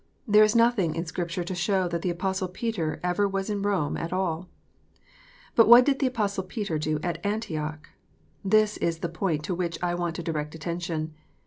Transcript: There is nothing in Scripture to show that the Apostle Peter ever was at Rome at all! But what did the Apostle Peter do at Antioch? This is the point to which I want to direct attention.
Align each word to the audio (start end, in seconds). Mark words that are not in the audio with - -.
There 0.27 0.43
is 0.43 0.55
nothing 0.55 0.95
in 0.95 1.05
Scripture 1.05 1.43
to 1.43 1.53
show 1.53 1.87
that 1.87 2.01
the 2.01 2.09
Apostle 2.09 2.47
Peter 2.47 2.99
ever 3.03 3.27
was 3.27 3.51
at 3.51 3.63
Rome 3.63 3.95
at 3.97 4.11
all! 4.11 4.49
But 5.53 5.67
what 5.67 5.85
did 5.85 5.99
the 5.99 6.07
Apostle 6.07 6.43
Peter 6.43 6.79
do 6.79 6.97
at 7.03 7.23
Antioch? 7.23 7.87
This 8.43 8.77
is 8.77 9.01
the 9.01 9.09
point 9.09 9.43
to 9.43 9.53
which 9.53 9.77
I 9.83 9.93
want 9.93 10.15
to 10.15 10.23
direct 10.23 10.55
attention. 10.55 11.13